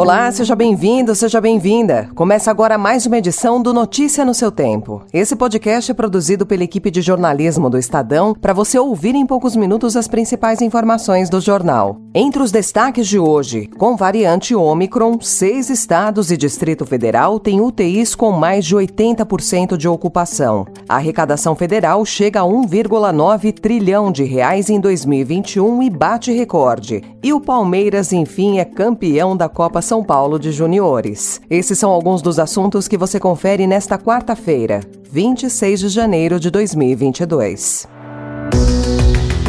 Olá, 0.00 0.32
seja 0.32 0.56
bem-vindo, 0.56 1.14
seja 1.14 1.42
bem-vinda. 1.42 2.08
Começa 2.14 2.50
agora 2.50 2.78
mais 2.78 3.04
uma 3.04 3.18
edição 3.18 3.60
do 3.60 3.74
Notícia 3.74 4.24
no 4.24 4.32
seu 4.32 4.50
Tempo. 4.50 5.02
Esse 5.12 5.36
podcast 5.36 5.90
é 5.90 5.94
produzido 5.94 6.46
pela 6.46 6.64
equipe 6.64 6.90
de 6.90 7.02
jornalismo 7.02 7.68
do 7.68 7.76
Estadão 7.76 8.32
para 8.32 8.54
você 8.54 8.78
ouvir 8.78 9.14
em 9.14 9.26
poucos 9.26 9.54
minutos 9.54 9.98
as 9.98 10.08
principais 10.08 10.62
informações 10.62 11.28
do 11.28 11.38
jornal. 11.38 12.00
Entre 12.14 12.42
os 12.42 12.50
destaques 12.50 13.06
de 13.06 13.18
hoje, 13.18 13.66
com 13.78 13.94
variante 13.94 14.54
Ômicron, 14.54 15.20
seis 15.20 15.68
estados 15.68 16.30
e 16.30 16.36
Distrito 16.36 16.86
Federal 16.86 17.38
têm 17.38 17.60
UTIs 17.60 18.14
com 18.14 18.32
mais 18.32 18.64
de 18.64 18.74
80% 18.74 19.76
de 19.76 19.86
ocupação. 19.86 20.66
A 20.88 20.96
arrecadação 20.96 21.54
federal 21.54 22.06
chega 22.06 22.40
a 22.40 22.44
1,9 22.44 23.52
trilhão 23.52 24.10
de 24.10 24.24
reais 24.24 24.70
em 24.70 24.80
2021 24.80 25.82
e 25.82 25.90
bate 25.90 26.32
recorde. 26.32 27.02
E 27.22 27.34
o 27.34 27.40
Palmeiras, 27.40 28.14
enfim, 28.14 28.58
é 28.58 28.64
campeão 28.64 29.36
da 29.36 29.46
Copa 29.46 29.82
São 29.90 30.04
Paulo 30.04 30.38
de 30.38 30.52
Juniores. 30.52 31.40
Esses 31.50 31.76
são 31.76 31.90
alguns 31.90 32.22
dos 32.22 32.38
assuntos 32.38 32.86
que 32.86 32.96
você 32.96 33.18
confere 33.18 33.66
nesta 33.66 33.98
quarta-feira, 33.98 34.82
26 35.10 35.80
de 35.80 35.88
janeiro 35.88 36.38
de 36.38 36.48
2022. 36.48 37.88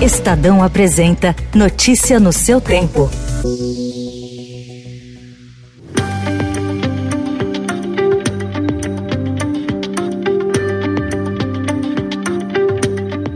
Estadão 0.01 0.63
apresenta 0.63 1.35
Notícia 1.53 2.19
no 2.19 2.33
seu 2.33 2.59
tempo. 2.59 3.07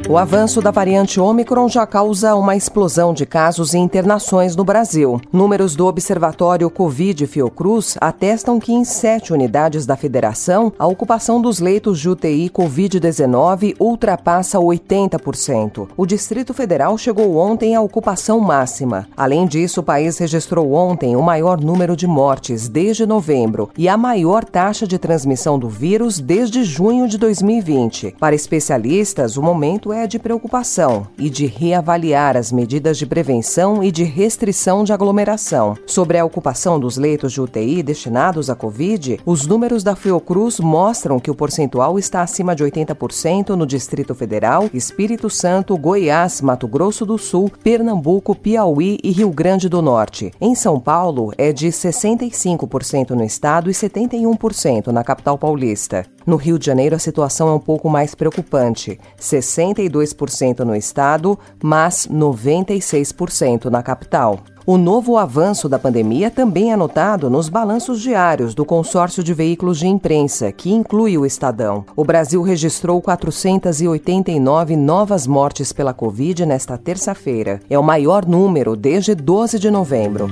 O 0.08 0.20
avanço 0.20 0.62
da 0.62 0.70
variante 0.70 1.20
Ômicron 1.20 1.68
já 1.68 1.86
causa 1.88 2.36
uma 2.36 2.56
explosão 2.56 3.12
de 3.12 3.26
casos 3.26 3.74
e 3.74 3.80
internações 3.80 4.56
no 4.56 4.64
Brasil. 4.64 5.20
Números 5.34 5.76
do 5.76 5.88
Observatório 5.88 6.70
Covid 6.70 7.26
Fiocruz 7.26 7.98
atestam 8.00 8.60
que 8.60 8.72
em 8.72 8.86
sete 8.86 9.34
unidades 9.34 9.84
da 9.84 9.96
federação, 9.96 10.72
a 10.78 10.86
ocupação 10.86 11.42
dos 11.42 11.60
leitos 11.60 12.00
de 12.00 12.08
UTI 12.08 12.52
Covid-19 12.52 13.76
ultrapassa 13.80 14.60
80%. 14.60 15.88
O 15.98 16.06
Distrito 16.06 16.54
Federal 16.54 16.96
chegou 17.00 17.38
ontem 17.38 17.76
à 17.76 17.82
ocupação 17.82 18.40
máxima. 18.40 19.08
Além 19.18 19.48
disso, 19.48 19.80
o 19.80 19.84
país 19.84 20.20
registrou 20.20 20.72
ontem 20.74 21.16
o 21.16 21.22
maior 21.24 21.60
número 21.60 21.96
de 21.96 22.06
mortes 22.06 22.70
desde 22.70 23.08
novembro 23.08 23.72
e 23.76 23.90
a 23.90 23.98
maior 23.98 24.46
taxa 24.46 24.86
de 24.86 25.00
transmissão 25.00 25.58
do 25.58 25.68
vírus 25.68 26.20
desde 26.20 26.64
junho 26.64 27.08
de 27.08 27.18
2020. 27.18 28.18
Para 28.20 28.36
especialistas, 28.36 29.36
o 29.36 29.42
momento 29.42 29.92
é 29.92 29.95
de 30.06 30.20
preocupação 30.20 31.08
e 31.18 31.30
de 31.30 31.46
reavaliar 31.46 32.36
as 32.36 32.52
medidas 32.52 32.98
de 32.98 33.06
prevenção 33.06 33.82
e 33.82 33.92
de 33.92 34.04
restrição 34.04 34.84
de 34.84 34.92
aglomeração. 34.92 35.78
Sobre 35.88 36.18
a 36.18 36.26
ocupação 36.26 36.78
dos 36.80 36.98
leitos 36.98 37.32
de 37.32 37.40
UTI 37.40 37.82
destinados 37.82 38.50
à 38.50 38.56
Covid, 38.56 39.20
os 39.26 39.48
números 39.48 39.84
da 39.84 39.96
Fiocruz 39.96 40.60
mostram 40.60 41.20
que 41.20 41.32
o 41.32 41.36
percentual 41.36 41.98
está 41.98 42.22
acima 42.22 42.54
de 42.54 42.66
80% 42.66 43.52
no 43.52 43.66
Distrito 43.66 44.14
Federal, 44.14 44.70
Espírito 44.74 45.30
Santo, 45.30 45.78
Goiás, 45.78 46.42
Mato 46.42 46.68
Grosso 46.68 47.06
do 47.06 47.18
Sul, 47.18 47.50
Pernambuco, 47.64 48.36
Piauí 48.36 49.00
e 49.02 49.12
Rio 49.12 49.30
Grande 49.30 49.70
do 49.70 49.82
Norte. 49.82 50.32
Em 50.42 50.54
São 50.54 50.80
Paulo, 50.80 51.32
é 51.38 51.54
de 51.54 51.68
65% 51.68 53.12
no 53.12 53.24
estado 53.24 53.70
e 53.70 53.74
71% 53.74 54.88
na 54.88 55.04
capital 55.04 55.38
paulista. 55.38 56.06
No 56.26 56.38
Rio 56.38 56.58
de 56.58 56.66
Janeiro, 56.66 56.96
a 56.96 57.00
situação 57.00 57.50
é 57.50 57.54
um 57.54 57.60
pouco 57.60 57.88
mais 57.88 58.16
preocupante: 58.16 59.00
62% 59.20 60.60
no 60.62 60.76
estado, 60.76 61.38
mas 61.62 62.08
96% 62.12 63.66
na 63.66 63.84
capital. 63.84 64.40
O 64.66 64.80
novo 64.80 65.16
avanço 65.16 65.70
da 65.70 65.78
pandemia 65.78 66.32
também 66.32 66.72
é 66.72 66.76
notado 66.76 67.30
nos 67.30 67.50
balanços 67.50 68.02
diários 68.02 68.56
do 68.56 68.66
consórcio 68.66 69.24
de 69.24 69.32
veículos 69.32 69.78
de 69.78 69.86
imprensa, 69.86 70.52
que 70.52 70.74
inclui 70.74 71.16
o 71.20 71.26
Estadão. 71.26 71.86
O 71.96 72.04
Brasil 72.04 72.42
registrou 72.42 73.00
489 73.00 74.76
novas 74.76 75.28
mortes 75.28 75.72
pela 75.72 75.94
Covid 75.94 76.48
nesta 76.48 76.80
terça-feira. 76.80 77.60
É 77.70 77.78
o 77.78 77.84
maior 77.84 78.26
número 78.26 78.76
desde 78.76 79.14
12 79.14 79.60
de 79.60 79.70
novembro. 79.70 80.28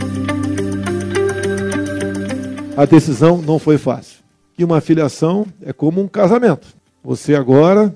A 2.75 2.85
decisão 2.85 3.37
não 3.37 3.59
foi 3.59 3.77
fácil 3.77 4.12
que 4.55 4.63
uma 4.63 4.81
filiação 4.81 5.45
é 5.61 5.73
como 5.73 6.01
um 6.01 6.07
casamento. 6.07 6.67
Você 7.03 7.35
agora 7.35 7.95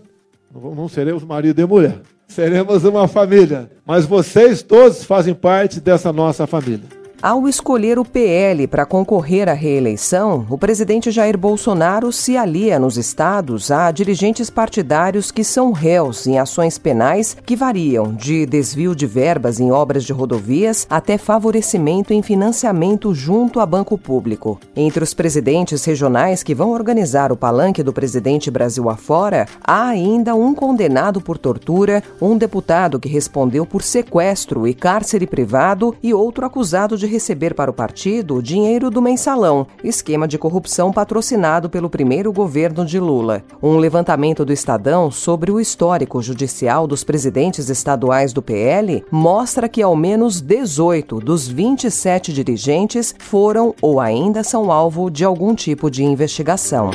não 0.53 0.89
seremos 0.89 1.23
marido 1.23 1.61
e 1.61 1.65
mulher, 1.65 2.01
seremos 2.27 2.83
uma 2.83 3.07
família, 3.07 3.69
mas 3.85 4.05
vocês 4.05 4.61
todos 4.61 5.03
fazem 5.03 5.33
parte 5.33 5.79
dessa 5.79 6.11
nossa 6.11 6.47
família. 6.47 6.96
Ao 7.19 7.47
escolher 7.47 7.97
o 7.97 8.05
PL 8.05 8.67
para 8.67 8.85
concorrer 8.85 9.49
à 9.49 9.53
reeleição, 9.53 10.45
o 10.51 10.57
presidente 10.57 11.09
Jair 11.09 11.35
Bolsonaro 11.35 12.11
se 12.11 12.37
alia 12.37 12.77
nos 12.77 12.95
estados 12.95 13.71
a 13.71 13.89
dirigentes 13.89 14.51
partidários 14.51 15.31
que 15.31 15.43
são 15.43 15.71
réus 15.71 16.27
em 16.27 16.37
ações 16.37 16.77
penais 16.77 17.35
que 17.43 17.55
variam 17.55 18.13
de 18.13 18.45
desvio 18.45 18.95
de 18.95 19.07
verbas 19.07 19.59
em 19.59 19.71
obras 19.71 20.03
de 20.03 20.13
rodovias 20.13 20.85
até 20.91 21.17
favorecimento 21.17 22.13
em 22.13 22.21
financiamento 22.21 23.11
junto 23.15 23.59
a 23.59 23.65
banco 23.65 23.97
público. 23.97 24.59
Entre 24.75 25.03
os 25.03 25.15
presidentes 25.15 25.83
regionais 25.83 26.43
que 26.43 26.53
vão 26.53 26.69
organizar 26.69 27.31
o 27.31 27.37
palanque 27.37 27.81
do 27.81 27.91
presidente 27.91 28.51
Brasil 28.51 28.91
afora, 28.91 29.47
há 29.63 29.87
ainda 29.87 30.35
um 30.35 30.53
condenado 30.53 31.19
por 31.19 31.39
tortura, 31.39 32.03
um 32.21 32.37
deputado 32.37 32.99
que 32.99 33.09
respondeu 33.09 33.65
por 33.65 33.81
sequestro 33.81 34.67
e 34.67 34.73
cárcere 34.75 35.25
privado 35.25 35.95
e 36.03 36.13
outro 36.13 36.45
acusado 36.45 36.95
de 36.95 37.06
receber 37.07 37.53
para 37.53 37.71
o 37.71 37.73
partido 37.73 38.35
o 38.35 38.41
dinheiro 38.41 38.89
do 38.89 39.01
mensalão, 39.01 39.65
esquema 39.83 40.27
de 40.27 40.37
corrupção 40.37 40.91
patrocinado 40.91 41.69
pelo 41.69 41.89
primeiro 41.89 42.31
governo 42.31 42.85
de 42.85 42.99
Lula. 42.99 43.43
Um 43.61 43.77
levantamento 43.77 44.45
do 44.45 44.53
Estadão 44.53 45.09
sobre 45.09 45.51
o 45.51 45.59
histórico 45.59 46.21
judicial 46.21 46.85
dos 46.85 47.03
presidentes 47.03 47.69
estaduais 47.69 48.33
do 48.33 48.41
PL 48.41 49.03
mostra 49.09 49.67
que 49.67 49.81
ao 49.81 49.95
menos 49.95 50.41
18 50.41 51.19
dos 51.19 51.47
27 51.47 52.31
dirigentes 52.31 53.15
foram 53.17 53.73
ou 53.81 53.99
ainda 53.99 54.43
são 54.43 54.71
alvo 54.71 55.09
de 55.09 55.23
algum 55.23 55.55
tipo 55.55 55.89
de 55.89 56.03
investigação. 56.03 56.91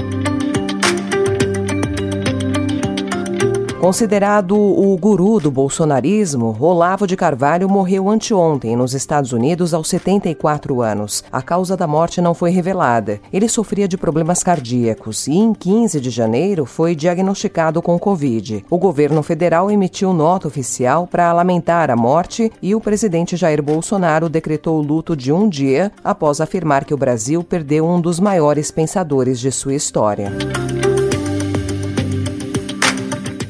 Considerado 3.82 4.56
o 4.56 4.97
guru 4.97 5.41
do 5.41 5.50
bolsonarismo, 5.50 6.56
Olavo 6.60 7.04
de 7.04 7.16
Carvalho 7.16 7.69
morreu 7.69 8.09
anteontem 8.09 8.76
nos 8.76 8.94
Estados 8.94 9.32
Unidos 9.32 9.75
aos 9.75 9.88
74 9.88 10.81
anos. 10.81 11.25
A 11.32 11.43
causa 11.43 11.76
da 11.76 11.84
morte 11.84 12.21
não 12.21 12.32
foi 12.32 12.53
revelada. 12.53 13.19
Ele 13.32 13.48
sofria 13.48 13.88
de 13.88 13.98
problemas 13.98 14.41
cardíacos 14.44 15.26
e, 15.26 15.32
em 15.32 15.53
15 15.53 16.00
de 16.00 16.10
janeiro, 16.10 16.65
foi 16.65 16.94
diagnosticado 16.94 17.82
com 17.82 17.98
Covid. 17.98 18.65
O 18.71 18.78
governo 18.78 19.21
federal 19.21 19.69
emitiu 19.69 20.12
nota 20.12 20.47
oficial 20.47 21.09
para 21.09 21.32
lamentar 21.32 21.91
a 21.91 21.97
morte 21.97 22.53
e 22.62 22.76
o 22.76 22.81
presidente 22.81 23.37
Jair 23.37 23.60
Bolsonaro 23.60 24.28
decretou 24.28 24.81
luto 24.81 25.16
de 25.16 25.32
um 25.32 25.48
dia 25.48 25.91
após 26.04 26.41
afirmar 26.41 26.84
que 26.84 26.94
o 26.94 26.97
Brasil 26.97 27.42
perdeu 27.42 27.84
um 27.84 28.00
dos 28.00 28.21
maiores 28.21 28.71
pensadores 28.71 29.41
de 29.41 29.50
sua 29.50 29.75
história. 29.75 30.31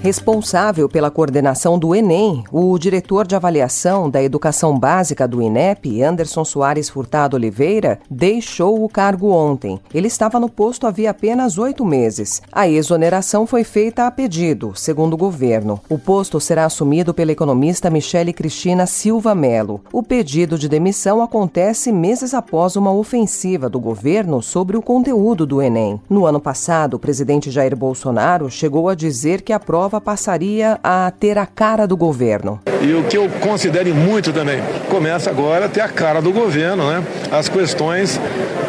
Responsável 0.03 0.89
pela 0.89 1.13
coordenação 1.13 1.79
do 1.79 1.95
Enem, 1.95 2.43
o 2.51 2.77
diretor 2.77 3.25
de 3.25 3.37
avaliação 3.37 4.11
da 4.11 4.21
educação 4.21 4.77
básica 4.77 5.29
do 5.29 5.41
INEP, 5.41 6.03
Anderson 6.03 6.45
Soares 6.45 6.91
Furtado 6.91 7.37
Oliveira, 7.37 8.01
deixou 8.11 8.85
o 8.85 8.89
cargo 8.89 9.31
ontem. 9.31 9.79
Ele 9.95 10.09
estava 10.09 10.41
no 10.41 10.49
posto 10.49 10.89
havia 10.89 11.13
apenas 11.13 11.57
oito 11.57 11.85
meses. 11.85 12.43
A 12.51 12.69
exoneração 12.69 13.47
foi 13.47 13.63
feita 13.63 14.05
a 14.05 14.11
pedido, 14.11 14.73
segundo 14.75 15.15
o 15.15 15.17
governo. 15.17 15.81
O 15.89 15.97
posto 15.97 16.41
será 16.41 16.65
assumido 16.65 17.15
pela 17.15 17.31
economista 17.31 17.89
Michele 17.89 18.33
Cristina 18.33 18.87
Silva 18.87 19.37
Melo. 19.37 19.83
O 19.93 20.03
pedido 20.03 20.59
de 20.59 20.69
demissão 20.69 21.23
acontece 21.23 21.93
meses 21.93 22.35
após 22.35 22.75
uma 22.75 22.93
ofensiva 22.93 23.69
do 23.69 23.79
governo 23.79 24.43
sobre 24.43 24.77
o 24.77 24.83
conteúdo 24.83 25.47
do 25.47 25.63
Enem. 25.63 26.01
No 26.11 26.27
ano 26.27 26.41
passado, 26.41 26.95
o 26.95 26.99
presidente 26.99 27.53
Jair 27.53 27.77
Bolsonaro 27.77 28.51
chegou 28.51 28.89
a 28.89 28.97
dizer 28.97 29.43
que 29.43 29.53
a 29.53 29.61
prova 29.61 29.92
nova 29.93 30.01
passaria 30.01 30.79
a 30.83 31.11
ter 31.11 31.37
a 31.37 31.45
cara 31.45 31.87
do 31.87 31.97
governo. 31.97 32.61
E 32.81 32.95
o 32.95 33.05
que 33.05 33.19
eu 33.19 33.29
considero 33.41 33.95
muito 33.95 34.33
também, 34.33 34.61
começa 34.89 35.29
agora 35.29 35.67
a 35.67 35.69
ter 35.69 35.83
a 35.83 35.89
cara 35.89 36.23
do 36.23 36.33
governo, 36.33 36.91
né? 36.91 37.05
As 37.31 37.49
questões 37.49 38.19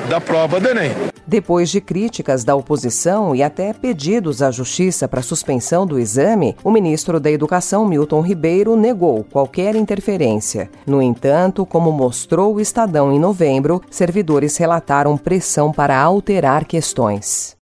da 0.10 0.20
prova 0.20 0.60
do 0.60 0.68
Enem. 0.68 0.92
Depois 1.26 1.70
de 1.70 1.80
críticas 1.80 2.44
da 2.44 2.54
oposição 2.54 3.34
e 3.34 3.42
até 3.42 3.72
pedidos 3.72 4.42
à 4.42 4.52
Justiça 4.52 5.08
para 5.08 5.22
suspensão 5.22 5.88
do 5.88 5.98
exame, 5.98 6.56
o 6.64 6.70
ministro 6.70 7.20
da 7.20 7.32
Educação, 7.32 7.88
Milton 7.88 8.22
Ribeiro, 8.22 8.76
negou 8.76 9.24
qualquer 9.24 9.76
interferência. 9.76 10.70
No 10.86 11.02
entanto, 11.02 11.66
como 11.66 11.92
mostrou 11.92 12.56
o 12.56 12.60
Estadão 12.60 13.14
em 13.14 13.20
novembro, 13.20 13.82
servidores 13.90 14.58
relataram 14.58 15.18
pressão 15.18 15.72
para 15.72 15.98
alterar 15.98 16.66
questões. 16.66 17.56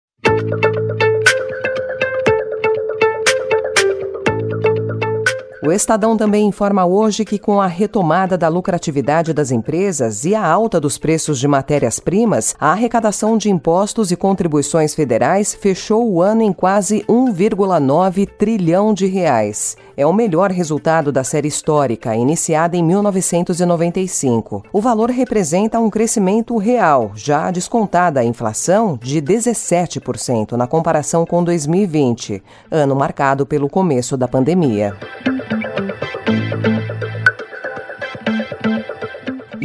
O 5.68 5.72
Estadão 5.72 6.16
também 6.16 6.46
informa 6.46 6.86
hoje 6.86 7.26
que, 7.26 7.38
com 7.38 7.60
a 7.60 7.66
retomada 7.66 8.38
da 8.38 8.48
lucratividade 8.48 9.34
das 9.34 9.50
empresas 9.50 10.24
e 10.24 10.34
a 10.34 10.42
alta 10.42 10.80
dos 10.80 10.96
preços 10.96 11.38
de 11.38 11.46
matérias-primas, 11.46 12.56
a 12.58 12.72
arrecadação 12.72 13.36
de 13.36 13.50
impostos 13.50 14.10
e 14.10 14.16
contribuições 14.16 14.94
federais 14.94 15.52
fechou 15.52 16.10
o 16.10 16.22
ano 16.22 16.40
em 16.40 16.54
quase 16.54 17.04
1,9 17.06 18.26
trilhão 18.38 18.94
de 18.94 19.04
reais. 19.04 19.76
É 19.94 20.06
o 20.06 20.12
melhor 20.12 20.50
resultado 20.50 21.12
da 21.12 21.22
série 21.22 21.48
histórica, 21.48 22.16
iniciada 22.16 22.74
em 22.74 22.82
1995. 22.82 24.62
O 24.72 24.80
valor 24.80 25.10
representa 25.10 25.78
um 25.78 25.90
crescimento 25.90 26.56
real, 26.56 27.12
já 27.14 27.50
descontada 27.50 28.20
a 28.20 28.24
inflação, 28.24 28.98
de 29.02 29.20
17% 29.20 30.52
na 30.52 30.66
comparação 30.66 31.26
com 31.26 31.44
2020, 31.44 32.42
ano 32.70 32.96
marcado 32.96 33.44
pelo 33.44 33.68
começo 33.68 34.16
da 34.16 34.26
pandemia. 34.26 34.96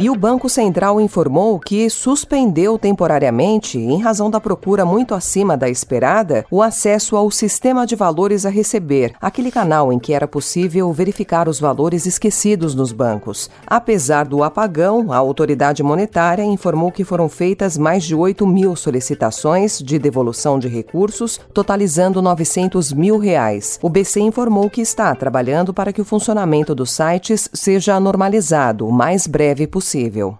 E 0.04 0.10
o 0.10 0.14
Banco 0.14 0.50
Central 0.50 1.00
informou 1.00 1.58
que 1.58 1.88
suspendeu 1.88 2.78
temporariamente, 2.78 3.78
em 3.78 4.02
razão 4.02 4.28
da 4.28 4.38
procura 4.38 4.84
muito 4.84 5.14
acima 5.14 5.56
da 5.56 5.66
esperada, 5.66 6.44
o 6.50 6.60
acesso 6.60 7.16
ao 7.16 7.30
sistema 7.30 7.86
de 7.86 7.96
valores 7.96 8.44
a 8.44 8.50
receber, 8.50 9.14
aquele 9.18 9.50
canal 9.50 9.90
em 9.90 9.98
que 9.98 10.12
era 10.12 10.28
possível 10.28 10.92
verificar 10.92 11.48
os 11.48 11.58
valores 11.58 12.04
esquecidos 12.04 12.74
nos 12.74 12.92
bancos. 12.92 13.48
Apesar 13.66 14.26
do 14.26 14.44
apagão, 14.44 15.10
a 15.10 15.16
autoridade 15.16 15.82
monetária 15.82 16.44
informou 16.44 16.92
que 16.92 17.02
foram 17.02 17.26
feitas 17.26 17.78
mais 17.78 18.04
de 18.04 18.14
8 18.14 18.46
mil 18.46 18.76
solicitações 18.76 19.78
de 19.78 19.98
devolução 19.98 20.58
de 20.58 20.68
recursos, 20.68 21.40
totalizando 21.54 22.20
900 22.20 22.92
mil 22.92 23.16
reais. 23.16 23.78
O 23.80 23.88
BC 23.88 24.20
informou 24.20 24.68
que 24.68 24.82
está 24.82 25.14
trabalhando 25.14 25.72
para 25.72 25.94
que 25.94 26.02
o 26.02 26.04
funcionamento 26.04 26.74
dos 26.74 26.90
sites 26.90 27.48
seja 27.54 27.98
normalizado 27.98 28.86
o 28.86 28.92
mais 28.92 29.26
breve 29.26 29.66
possível 29.66 29.93
possível. 29.94 30.38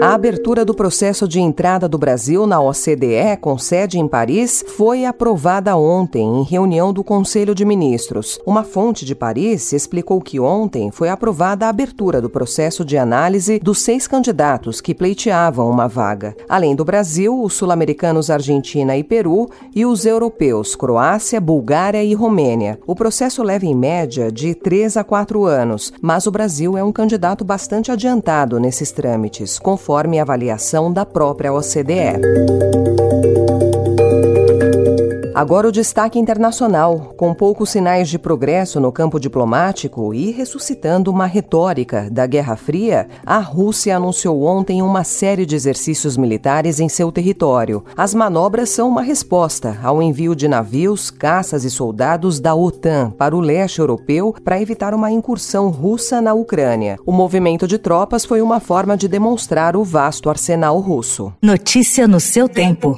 A 0.00 0.12
abertura 0.12 0.64
do 0.64 0.74
processo 0.74 1.26
de 1.26 1.40
entrada 1.40 1.88
do 1.88 1.96
Brasil 1.96 2.46
na 2.46 2.60
OCDE, 2.60 3.38
com 3.40 3.56
sede 3.56 3.98
em 3.98 4.08
Paris, 4.08 4.64
foi 4.76 5.04
aprovada 5.04 5.76
ontem 5.76 6.40
em 6.40 6.42
reunião 6.42 6.92
do 6.92 7.04
Conselho 7.04 7.54
de 7.54 7.64
Ministros. 7.64 8.38
Uma 8.44 8.64
fonte 8.64 9.04
de 9.04 9.14
Paris 9.14 9.72
explicou 9.72 10.20
que 10.20 10.40
ontem 10.40 10.90
foi 10.90 11.08
aprovada 11.08 11.66
a 11.66 11.68
abertura 11.68 12.20
do 12.20 12.28
processo 12.28 12.84
de 12.84 12.98
análise 12.98 13.60
dos 13.60 13.82
seis 13.82 14.06
candidatos 14.06 14.80
que 14.80 14.94
pleiteavam 14.94 15.70
uma 15.70 15.86
vaga. 15.86 16.36
Além 16.48 16.74
do 16.74 16.84
Brasil, 16.84 17.40
os 17.40 17.54
sul-americanos 17.54 18.30
Argentina 18.30 18.96
e 18.96 19.04
Peru 19.04 19.48
e 19.74 19.86
os 19.86 20.04
europeus 20.04 20.74
Croácia, 20.74 21.40
Bulgária 21.40 22.02
e 22.02 22.14
Romênia. 22.14 22.80
O 22.84 22.96
processo 22.96 23.42
leva 23.44 23.64
em 23.64 23.74
média 23.74 24.30
de 24.30 24.54
três 24.54 24.96
a 24.96 25.04
quatro 25.04 25.44
anos, 25.44 25.92
mas 26.02 26.26
o 26.26 26.32
Brasil 26.32 26.76
é 26.76 26.82
um 26.82 26.92
candidato 26.92 27.44
bastante 27.44 27.92
adiantado 27.92 28.58
nesses 28.58 28.90
trâmites, 28.90 29.58
conforme 29.84 30.18
avaliação 30.18 30.90
da 30.90 31.04
própria 31.04 31.52
OCDE. 31.52 33.13
Agora 35.34 35.66
o 35.66 35.72
destaque 35.72 36.16
internacional, 36.16 37.12
com 37.16 37.34
poucos 37.34 37.70
sinais 37.70 38.08
de 38.08 38.20
progresso 38.20 38.78
no 38.78 38.92
campo 38.92 39.18
diplomático 39.18 40.14
e 40.14 40.30
ressuscitando 40.30 41.10
uma 41.10 41.26
retórica 41.26 42.08
da 42.08 42.24
Guerra 42.24 42.54
Fria, 42.54 43.08
a 43.26 43.38
Rússia 43.38 43.96
anunciou 43.96 44.44
ontem 44.44 44.80
uma 44.80 45.02
série 45.02 45.44
de 45.44 45.56
exercícios 45.56 46.16
militares 46.16 46.78
em 46.78 46.88
seu 46.88 47.10
território. 47.10 47.84
As 47.96 48.14
manobras 48.14 48.70
são 48.70 48.88
uma 48.88 49.02
resposta 49.02 49.76
ao 49.82 50.00
envio 50.00 50.36
de 50.36 50.46
navios, 50.46 51.10
caças 51.10 51.64
e 51.64 51.70
soldados 51.70 52.38
da 52.38 52.54
OTAN 52.54 53.10
para 53.10 53.34
o 53.34 53.40
leste 53.40 53.80
europeu 53.80 54.36
para 54.44 54.62
evitar 54.62 54.94
uma 54.94 55.10
incursão 55.10 55.68
russa 55.68 56.20
na 56.20 56.32
Ucrânia. 56.32 56.96
O 57.04 57.10
movimento 57.10 57.66
de 57.66 57.76
tropas 57.76 58.24
foi 58.24 58.40
uma 58.40 58.60
forma 58.60 58.96
de 58.96 59.08
demonstrar 59.08 59.76
o 59.76 59.82
vasto 59.82 60.30
arsenal 60.30 60.78
russo. 60.78 61.32
Notícia 61.42 62.06
no 62.06 62.20
seu 62.20 62.48
tempo. 62.48 62.96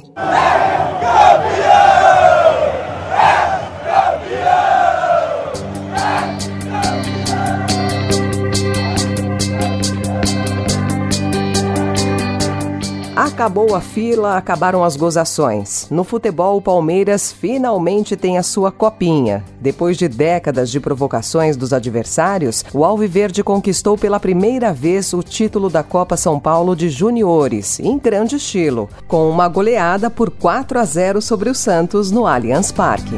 Acabou 13.37 13.75
a 13.75 13.81
fila, 13.81 14.35
acabaram 14.35 14.83
as 14.83 14.95
gozações. 14.95 15.85
No 15.91 16.03
futebol, 16.03 16.57
o 16.57 16.61
Palmeiras 16.61 17.31
finalmente 17.31 18.15
tem 18.15 18.39
a 18.39 18.41
sua 18.41 18.71
copinha. 18.71 19.45
Depois 19.61 19.95
de 19.95 20.07
décadas 20.07 20.71
de 20.71 20.79
provocações 20.79 21.55
dos 21.55 21.71
adversários, 21.71 22.65
o 22.73 22.83
Alviverde 22.83 23.43
conquistou 23.43 23.95
pela 23.95 24.19
primeira 24.19 24.73
vez 24.73 25.13
o 25.13 25.21
título 25.21 25.69
da 25.69 25.83
Copa 25.83 26.17
São 26.17 26.39
Paulo 26.39 26.75
de 26.75 26.89
Juniores, 26.89 27.79
em 27.79 27.99
grande 27.99 28.37
estilo, 28.37 28.89
com 29.07 29.29
uma 29.29 29.47
goleada 29.47 30.09
por 30.09 30.31
4 30.31 30.79
a 30.79 30.83
0 30.83 31.21
sobre 31.21 31.51
o 31.51 31.53
Santos 31.53 32.09
no 32.09 32.25
Allianz 32.25 32.71
Parque. 32.71 33.17